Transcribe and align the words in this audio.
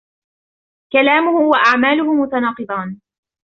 كلامه 0.93 1.31
واعماله 1.49 2.13
متاناقضان. 2.13 3.01